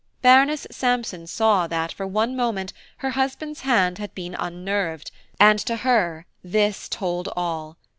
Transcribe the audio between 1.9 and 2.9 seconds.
for one moment,